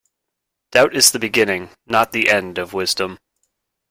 [0.71, 3.19] Doubt is the beginning, not the end of wisdom